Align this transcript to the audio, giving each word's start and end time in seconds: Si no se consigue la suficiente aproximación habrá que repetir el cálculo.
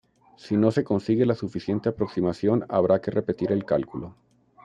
Si 0.35 0.57
no 0.57 0.71
se 0.71 0.83
consigue 0.83 1.27
la 1.27 1.35
suficiente 1.35 1.87
aproximación 1.87 2.65
habrá 2.69 2.99
que 2.99 3.11
repetir 3.11 3.51
el 3.51 3.65
cálculo. 3.65 4.15